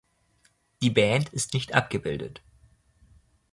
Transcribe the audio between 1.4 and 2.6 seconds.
nicht abgebildet.